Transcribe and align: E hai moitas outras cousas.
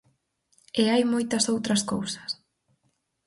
E 0.81 0.83
hai 0.91 1.03
moitas 1.13 1.49
outras 1.53 1.81
cousas. 1.91 2.29